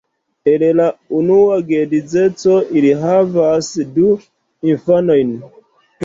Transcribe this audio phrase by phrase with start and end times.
[0.51, 0.85] El la
[1.17, 2.55] unua geedzeco
[2.85, 3.69] li havas
[3.99, 4.07] du
[4.71, 5.35] infanojn.